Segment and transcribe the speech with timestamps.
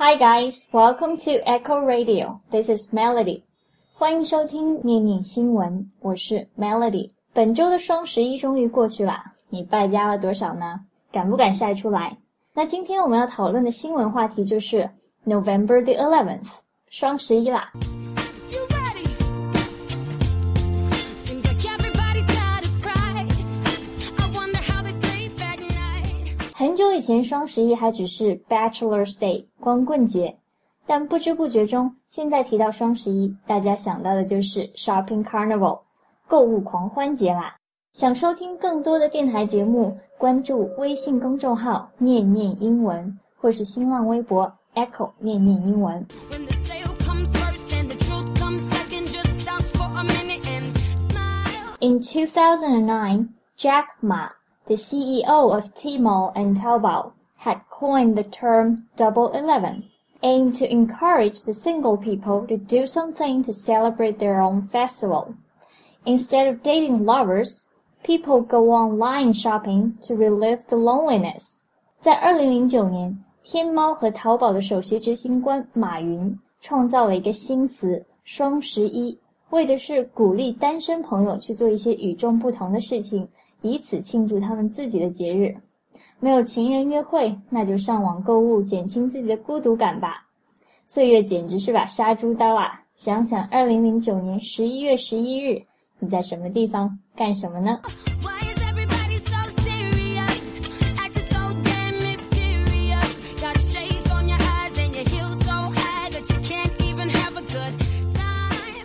[0.00, 2.40] Hi guys, welcome to Echo Radio.
[2.52, 3.42] This is Melody.
[3.94, 7.10] 欢迎收听念念新闻，我是 Melody。
[7.32, 10.78] 本周的双十一终于过去啦，你败家了多少呢？
[11.10, 12.16] 敢不敢晒出来？
[12.54, 14.88] 那今天我们要讨论的新闻话题就是
[15.26, 16.58] November the eleventh，
[16.88, 17.72] 双十一啦。
[27.08, 30.36] 前，双十一还只是 Bachelor's Day 光棍节，
[30.86, 35.80] 但不知不觉中，现在提到双十一，大家想到的就是 Shopping Carnival
[36.26, 37.56] 购物狂欢节啦。
[37.94, 46.06] 想收听更多的电台节目，关注微信公众号“念念英文”或是新浪微博 “Echo 念念英文”。
[51.80, 54.28] In 2009, Jack Ma
[54.67, 59.83] the CEO of Tmall and Taobao, had coined the term Double Eleven,
[60.21, 65.35] aimed to encourage the single people to do something to celebrate their own festival.
[66.05, 67.65] Instead of dating lovers,
[68.03, 71.63] people go online shopping to relieve the loneliness.
[71.99, 79.17] 在二零零九年，天猫和淘宝的首席执行官马云创造了一个新词“双十一”，
[79.49, 83.27] 为的是鼓励单身朋友去做一些与众不同的事情，
[83.62, 85.54] 以此庆祝他们自己的节日。
[86.20, 90.26] 没有情人约会，那就上网购物，减轻自己的孤独感吧。
[90.84, 92.82] 岁月简直是把杀猪刀啊！
[92.96, 95.62] 想想二零零九年十一月十一日，
[95.98, 97.78] 你在什么地方干什么呢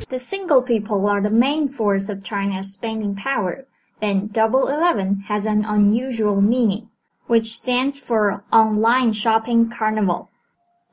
[0.10, 3.66] ？The single people are the main force of China's spending power.
[4.03, 6.89] then Double Eleven has an unusual meaning,
[7.27, 10.29] which stands for Online Shopping Carnival。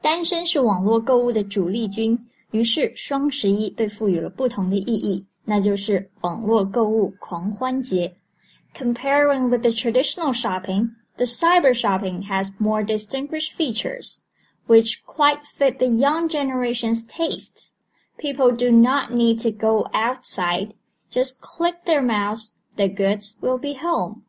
[0.02, 2.20] 单身是网络购物的主力军，
[2.52, 8.16] 于是双十一被赋予了不同的意义，那就是网络购物狂欢节。
[8.74, 14.20] Comparing with the traditional shopping, the cyber shopping has more distinguished features,
[14.68, 17.72] which quite fit the young generation's taste.
[18.18, 20.74] People do not need to go outside,
[21.10, 24.24] just click their mouse The goods will be home。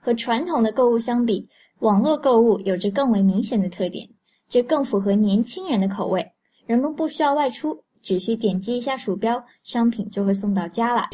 [0.00, 1.48] 和传统的购物相比，
[1.78, 4.08] 网络购物有着更为明显的特点，
[4.48, 6.32] 这更符合年轻人的口味。
[6.66, 11.08] 人们不需要外出，只需点击一下鼠标，商品就会送到家了。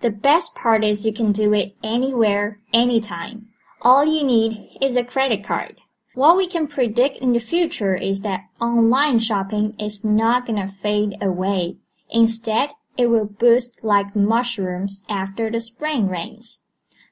[0.00, 3.46] The best part is you can do it anywhere, anytime.
[3.80, 5.74] All you need is a credit card.
[6.14, 11.18] What we can predict in the future is that online shopping is not gonna fade
[11.20, 11.76] away.
[12.08, 16.60] Instead, it will boost like mushrooms after the spring rains.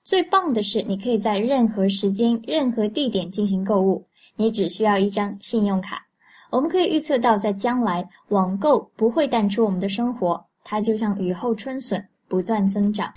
[0.02, 4.06] 最棒的是，你可以在任何时间、任何地点进行购物，
[4.36, 6.02] 你只需要一张信用卡。
[6.50, 13.12] 我们可以预测到，在将来，网购不会淡出我们的生活，它就像雨后春笋，不断增长。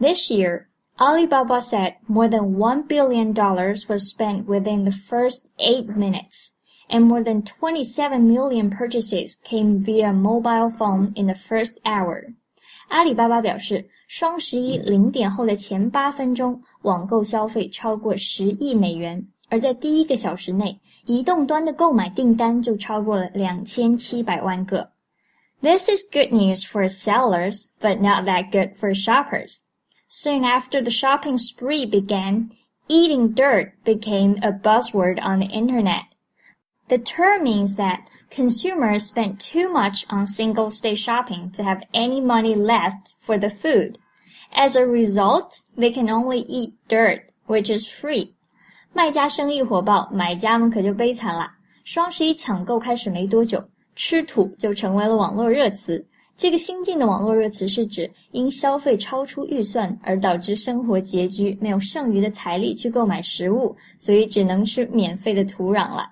[0.00, 0.68] This year,
[1.00, 3.32] Alibaba said more than $1 billion
[3.88, 6.56] was spent within the first eight minutes,
[6.90, 12.34] and more than 27 million purchases came via mobile phone in the first hour.
[12.88, 24.90] 阿里巴巴表示，双十一零点后的前八分钟，网购消费超过十亿美元，而在第一个小时内，移动端的购买订单就超过了两千七百万个。
[25.62, 29.60] This is good news for sellers, but not that good for shoppers.
[30.08, 32.50] Soon after the shopping spree began,
[32.88, 36.04] eating dirt became a buzzword on the internet.
[36.88, 42.20] The term means that consumers spend too much on single day shopping to have any
[42.20, 43.98] money left for the food.
[44.52, 48.34] As a result, they can only eat dirt, which is free.
[48.92, 51.50] 卖家生意火爆，买家们可就悲惨了。
[51.82, 56.06] 双十一抢购开始没多久，吃土就成为了网络热词。
[56.39, 66.09] 这个新进的网络热词是指因消费超出预算而导致生活拮据，没有剩余的财力去购买食物，所以只能吃免费的土壤了。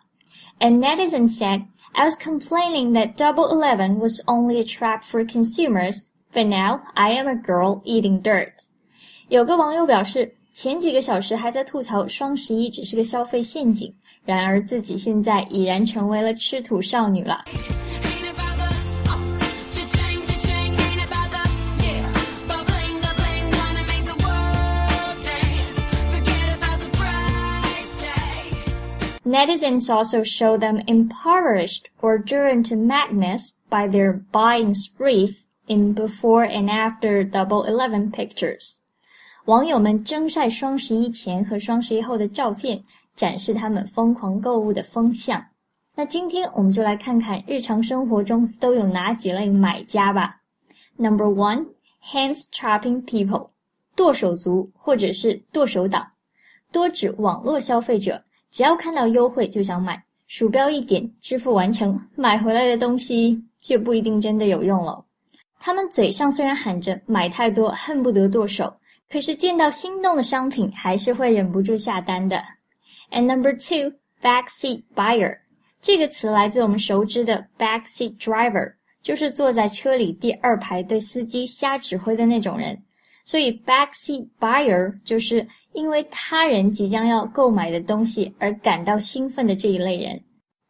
[0.60, 1.64] And netizen said,
[1.94, 7.14] "I was complaining that Double Eleven was only a trap for consumers, but now I
[7.14, 8.52] am a girl eating dirt."
[9.30, 13.96] 有个网友表示，前几个小时还在吐槽双十一只是个消费陷阱，
[14.26, 17.46] 然而自己现在已然成为了吃土少女了。
[29.27, 36.69] Netizens also show them impoverished or driven to madness by their buying sprees in before and
[36.69, 38.77] after Double Eleven pictures.
[39.47, 42.83] 网友们争晒双十一前和双十一后的照片，
[43.17, 45.45] 展示他们疯狂购物的风向。
[45.95, 50.41] 那今天我们就来看看日常生活中都有哪几类买家吧。
[50.97, 51.67] Number one,
[52.03, 53.51] hands chopping people，
[53.95, 56.07] 剁手族或者是剁手党，
[56.71, 58.23] 多指网络消费者，
[58.58, 65.06] 只要看到优惠就想买，鼠标一点，支付完成，买回来的东西就不一定真的有用了。
[65.60, 68.76] 他们嘴上虽然喊着买太多，恨不得剁手，
[69.12, 72.44] 可是见到心动的商品还是会忍不住下单的。
[73.12, 75.38] And number two, backseat buyer。
[75.80, 78.74] 这个词来自我们熟知的 backseat driver，
[79.04, 82.76] 就是坐在车里第二排对司机瞎指挥的那种人。
[83.24, 85.46] 所以 backseat buyer 就是
[85.78, 90.20] 因为他人即将要购买的东西而感到兴奋的这一类人。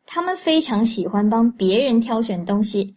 [0.05, 2.93] 他们非常喜欢帮别人挑选东西，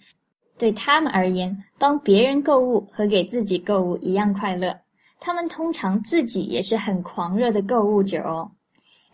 [0.58, 4.76] 对他们而言，帮别人购物和给自己购物一样快乐。
[5.20, 8.50] 他们通常自己也是很狂热的购物者哦。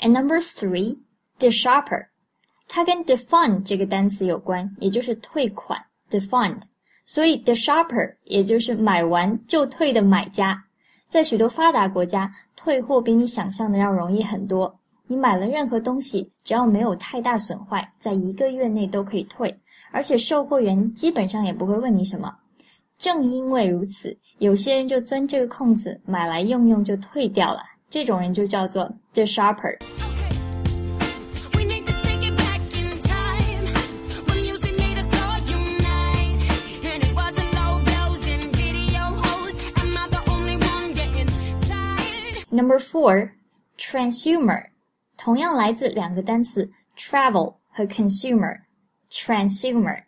[0.01, 0.99] And number three,
[1.39, 2.07] the shopper.
[2.67, 5.79] 它跟 defund 这个单词有关，也就是退款
[6.11, 6.61] defund，
[7.05, 10.65] 所以 the shopper 也就是买完就退的买家。
[11.17, 14.79] 在许多发达国家，退货比你想象的要容易很多。
[15.07, 19.59] 你买了任何东西，只要没有太大损坏，在一个月内都可以退，
[19.93, 22.31] 而且售货员基本上也不会问你什么。
[22.99, 27.63] 正因为如此，有些人就钻这个空子，买来用用就退掉了。
[27.89, 28.85] 这种人就叫做
[29.15, 29.75] the sharper。
[42.57, 43.29] Number four,
[43.77, 44.65] transumer，
[45.19, 46.67] 同样来自两个单词
[46.97, 48.59] travel 和 consumer。
[49.11, 50.03] transumer，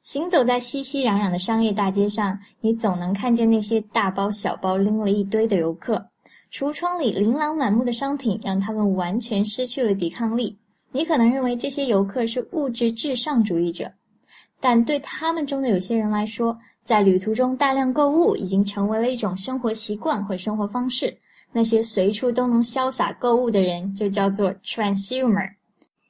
[0.00, 6.06] 行走在熙熙攘攘的商业大街上，你总能看见那些大包小包拎了一堆的游客。
[6.52, 10.56] 橱窗里琳琅满目的商品让他们完全失去了抵抗力。
[10.92, 13.90] 你可能认为这些游客是物质至上主义者，
[14.60, 21.18] 但对他们中的有些人来说，在旅途中大量购物已经成为了一种生活习惯或生活方式。
[21.52, 25.48] 那些随处都能潇洒购物的人就叫做 transumer。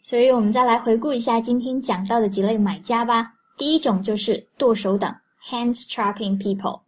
[0.02, 3.32] 所以，我们再来回顾一下今天讲到的几类买家吧。
[3.56, 5.14] 第一种就是剁手党
[5.48, 6.80] （hands chopping people）。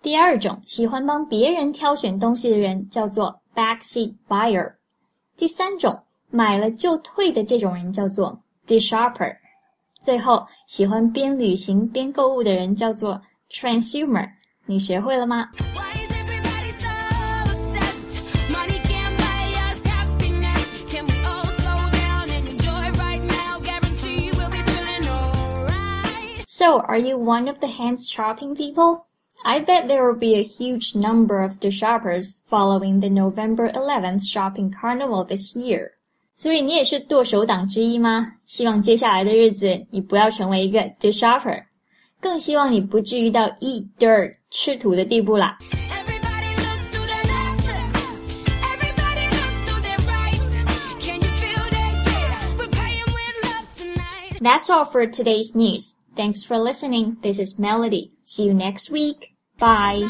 [0.00, 4.72] 第二种喜欢帮别人挑选东西的人叫做 backseat buyer。
[5.36, 5.98] 第三种
[6.30, 9.34] 买了就退的这种人叫做 disharper。
[10.00, 13.20] 最后，喜欢边旅行边购物的人叫做
[13.50, 14.28] transumer。
[14.66, 15.48] 你学会了吗
[26.64, 29.04] So, are you one of the hands chopping people?
[29.44, 34.72] I bet there will be a huge number of deshoppers following the November 11th shopping
[34.72, 35.90] carnival this year.
[36.32, 38.32] 所以你也是剁手党之一吗？
[38.46, 41.64] 希望接下来的日子你不要成为一个 deshopper，
[42.18, 45.58] 更希望你不至于到 eat dirt 吃土的地步啦。
[54.40, 55.98] That's all for today's news.
[56.16, 57.18] Thanks for listening.
[57.22, 58.12] This is Melody.
[58.24, 59.34] See you next week.
[59.58, 60.08] Bye.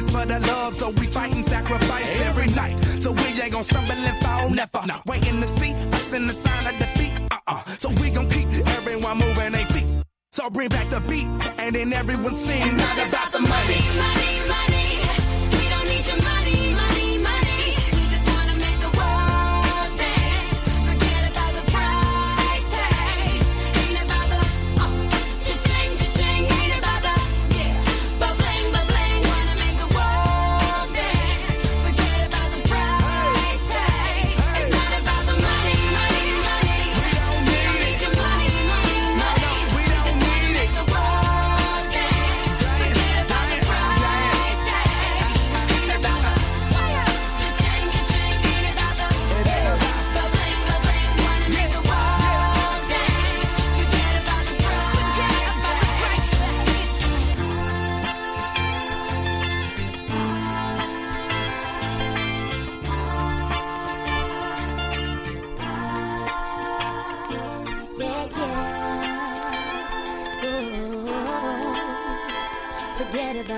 [0.00, 2.76] This for the love, so we fight and sacrifice every night.
[3.00, 4.82] So we ain't gonna stumble and fall, never.
[5.06, 7.12] Waiting to see us in the sign of defeat.
[7.30, 7.62] Uh-uh.
[7.78, 8.48] So we gon' keep
[8.78, 9.86] everyone moving their feet.
[10.32, 12.66] So bring back the beat, and then everyone sings.
[12.66, 13.80] It's not about the money.
[14.04, 14.66] money, money.
[16.06, 16.35] forget about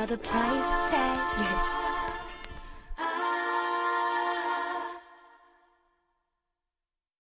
[0.07, 1.78] the price tag.